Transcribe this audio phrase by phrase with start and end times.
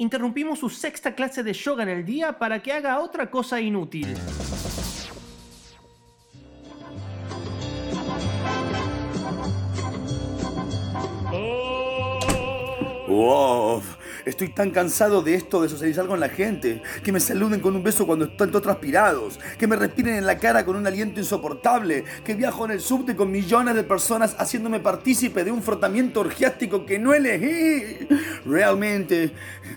[0.00, 4.16] Interrumpimos su sexta clase de yoga en el día para que haga otra cosa inútil.
[13.06, 13.82] Wow,
[14.24, 17.82] estoy tan cansado de esto de socializar con la gente, que me saluden con un
[17.82, 22.04] beso cuando están todos transpirados, que me respiren en la cara con un aliento insoportable,
[22.24, 26.84] que viajo en el subte con millones de personas haciéndome partícipe de un frotamiento orgiástico
[26.84, 28.08] que no elegí.
[28.44, 29.32] Realmente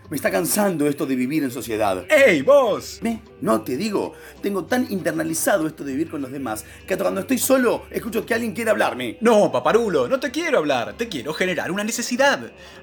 [0.09, 2.05] me está cansando esto de vivir en sociedad.
[2.09, 2.99] ¡Ey, vos!
[3.01, 3.19] ¿Ve?
[3.41, 7.37] No te digo, tengo tan internalizado esto de vivir con los demás que cuando estoy
[7.37, 9.17] solo escucho que alguien quiere hablarme.
[9.21, 12.39] No, paparulo, no te quiero hablar, te quiero generar una necesidad.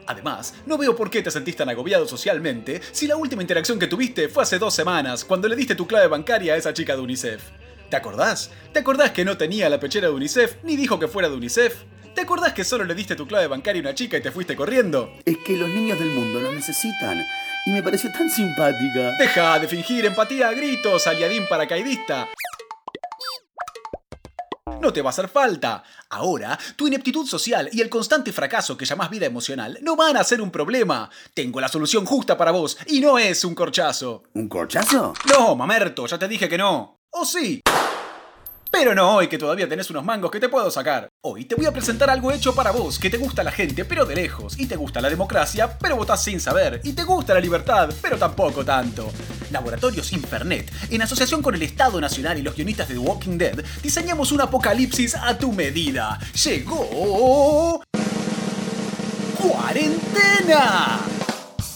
[0.06, 3.86] Además, no veo por qué te sentís tan agobiado socialmente si la última interacción que
[3.86, 7.02] tuviste fue hace dos semanas, cuando le diste tu clave bancaria a esa chica de
[7.02, 7.42] UNICEF.
[7.88, 8.50] ¿Te acordás?
[8.72, 11.74] ¿Te acordás que no tenía la pechera de UNICEF ni dijo que fuera de UNICEF?
[12.14, 14.56] ¿Te acordás que solo le diste tu clave bancaria a una chica y te fuiste
[14.56, 15.12] corriendo?
[15.24, 17.22] Es que los niños del mundo nos necesitan.
[17.66, 19.16] Y me pareció tan simpática.
[19.18, 22.28] Deja de fingir empatía a gritos, aliadín paracaidista.
[24.80, 25.82] No te va a hacer falta.
[26.08, 30.24] Ahora, tu ineptitud social y el constante fracaso que llamás vida emocional no van a
[30.24, 31.10] ser un problema.
[31.34, 34.22] Tengo la solución justa para vos y no es un corchazo.
[34.34, 35.12] ¿Un corchazo?
[35.26, 37.00] No, mamerto, ya te dije que no.
[37.10, 37.60] ¿O sí?
[38.70, 41.10] Pero no hoy que todavía tenés unos mangos que te puedo sacar.
[41.22, 44.06] Hoy te voy a presentar algo hecho para vos, que te gusta la gente, pero
[44.06, 47.40] de lejos, y te gusta la democracia, pero votás sin saber, y te gusta la
[47.40, 49.10] libertad, pero tampoco tanto.
[49.50, 53.64] Laboratorios Infernet, en asociación con el Estado Nacional y los guionistas de The Walking Dead,
[53.82, 56.18] diseñamos un apocalipsis a tu medida.
[56.44, 57.82] Llegó...
[59.36, 61.09] ¡Cuarentena!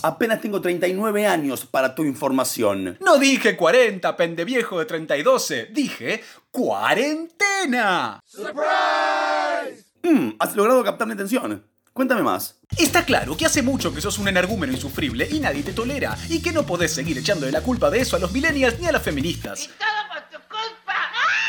[0.05, 2.98] Apenas tengo 39 años para tu información.
[3.00, 8.20] No dije 40, pendeviejo de 32, dije cuarentena.
[10.02, 11.64] Mm, has logrado captar mi atención.
[11.94, 12.58] Cuéntame más.
[12.77, 16.42] Está claro que hace mucho que sos un energúmeno insufrible y nadie te tolera, y
[16.42, 19.02] que no podés seguir echándole la culpa de eso a los millennials ni a las
[19.02, 19.70] feministas.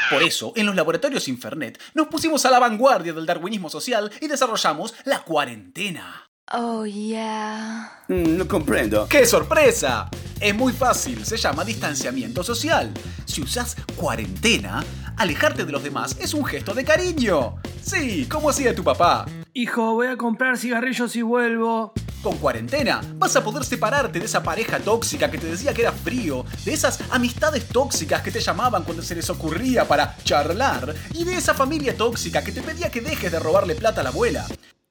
[0.10, 4.28] Por eso, en los laboratorios Infernet, nos pusimos a la vanguardia del darwinismo social y
[4.28, 6.25] desarrollamos la cuarentena.
[6.52, 7.92] Oh, yeah.
[8.08, 9.08] Mm, no comprendo.
[9.10, 10.08] ¡Qué sorpresa!
[10.40, 12.92] Es muy fácil, se llama distanciamiento social.
[13.26, 14.84] Si usas cuarentena,
[15.18, 17.56] alejarte de los demás es un gesto de cariño.
[17.82, 19.26] Sí, como hacía tu papá.
[19.54, 21.94] Hijo, voy a comprar cigarrillos y vuelvo.
[22.22, 25.94] Con cuarentena vas a poder separarte de esa pareja tóxica que te decía que era
[25.94, 31.24] frío, de esas amistades tóxicas que te llamaban cuando se les ocurría para charlar, y
[31.24, 34.46] de esa familia tóxica que te pedía que dejes de robarle plata a la abuela.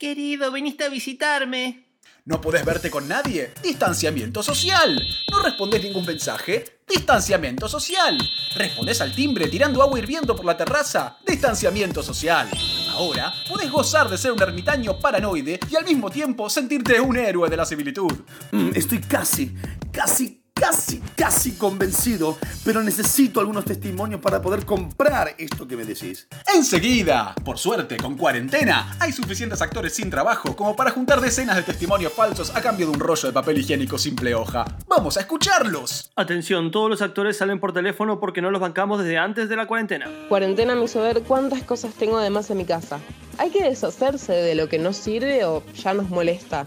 [0.04, 1.86] Querido, viniste a visitarme.
[2.26, 3.54] ¿No podés verte con nadie?
[3.62, 5.02] Distanciamiento social.
[5.32, 6.82] ¿No respondés ningún mensaje?
[6.86, 8.18] Distanciamiento social.
[8.54, 11.16] ¿Respondés al timbre tirando agua hirviendo por la terraza?
[11.26, 12.50] Distanciamiento social.
[12.90, 17.48] Ahora podés gozar de ser un ermitaño paranoide y al mismo tiempo sentirte un héroe
[17.48, 18.12] de la civilitud.
[18.52, 19.54] Mm, estoy casi,
[19.90, 26.26] casi, casi, casi convencido, pero necesito algunos testimonios para poder comprar esto que me decís.
[26.54, 31.62] Enseguida, por suerte, con cuarentena, hay suficientes actores sin trabajo como para juntar decenas de
[31.62, 34.64] testimonios falsos a cambio de un rollo de papel higiénico simple hoja.
[34.88, 36.12] ¡Vamos a escucharlos!
[36.16, 39.66] Atención, todos los actores salen por teléfono porque no los bancamos desde antes de la
[39.66, 40.08] cuarentena.
[40.28, 43.00] Cuarentena me hizo ver cuántas cosas tengo además en mi casa.
[43.38, 46.66] Hay que deshacerse de lo que no sirve o ya nos molesta.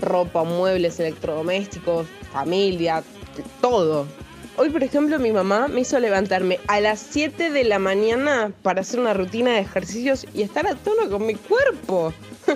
[0.00, 3.02] Ropa, muebles, electrodomésticos, familia,
[3.60, 4.06] todo.
[4.56, 8.82] Hoy, por ejemplo, mi mamá me hizo levantarme a las 7 de la mañana para
[8.82, 12.12] hacer una rutina de ejercicios y estar a tono con mi cuerpo.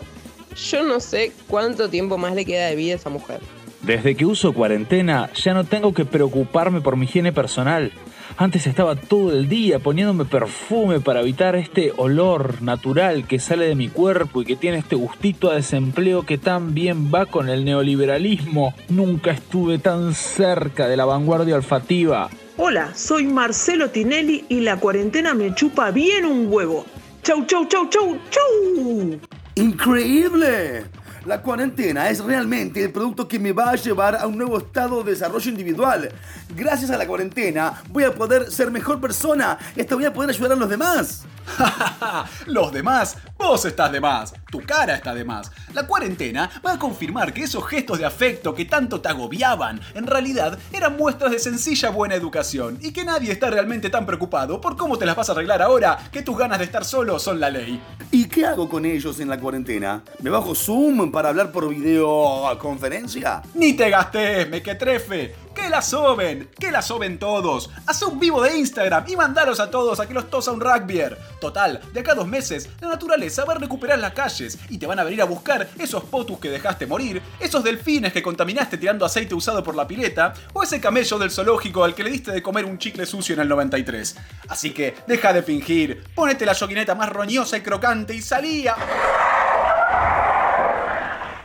[0.71, 3.41] Yo no sé cuánto tiempo más le queda de vida a esa mujer.
[3.83, 7.93] Desde que uso cuarentena ya no tengo que preocuparme por mi higiene personal.
[8.37, 13.77] Antes estaba todo el día poniéndome perfume para evitar este olor natural que sale de
[13.77, 17.65] mi cuerpo y que tiene este gustito a desempleo que tan bien va con el
[17.65, 18.75] neoliberalismo.
[18.89, 22.29] Nunca estuve tan cerca de la vanguardia olfativa.
[22.57, 26.87] Hola, soy Marcelo Tinelli y la cuarentena me chupa bien un huevo.
[27.23, 29.21] Chau, chau, chau, chau, chau.
[29.55, 30.87] ¡Increíble!
[31.27, 35.03] La cuarentena es realmente el producto que me va a llevar a un nuevo estado
[35.03, 36.13] de desarrollo individual.
[36.55, 40.31] Gracias a la cuarentena voy a poder ser mejor persona y hasta voy a poder
[40.31, 41.25] ayudar a los demás.
[42.47, 45.51] Los demás, vos estás de más, tu cara está de más.
[45.75, 50.07] La cuarentena va a confirmar que esos gestos de afecto que tanto te agobiaban, en
[50.07, 54.77] realidad eran muestras de sencilla buena educación y que nadie está realmente tan preocupado por
[54.77, 57.51] cómo te las vas a arreglar ahora que tus ganas de estar solo son la
[57.51, 57.83] ley.
[58.13, 60.05] ¿Y qué hago con ellos en la cuarentena?
[60.21, 63.43] ¿Me bajo Zoom para hablar por videoconferencia?
[63.55, 65.44] Ni te gastes, mequetrefe.
[65.65, 67.71] ¿Qué Que la soben, que la soben todos.
[67.87, 71.17] Haz un vivo de Instagram y mandaros a todos a que los tosa un rugbyer.
[71.41, 74.87] Total, de acá a dos meses, la naturaleza va a recuperar las calles y te
[74.87, 79.07] van a venir a buscar esos potus que dejaste morir, esos delfines que contaminaste tirando
[79.07, 82.43] aceite usado por la pileta, o ese camello del zoológico al que le diste de
[82.43, 84.17] comer un chicle sucio en el 93.
[84.49, 88.77] Así que deja de fingir, ponete la yoguineta más roñosa y crocante y salía.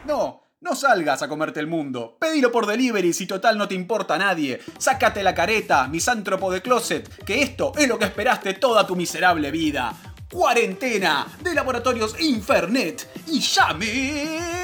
[0.05, 2.17] No, no salgas a comerte el mundo.
[2.19, 4.59] Pedilo por delivery si total no te importa a nadie.
[4.77, 9.51] Sácate la careta, misántropo de closet, que esto es lo que esperaste toda tu miserable
[9.51, 9.93] vida.
[10.31, 14.58] Cuarentena de Laboratorios Infernet y llame.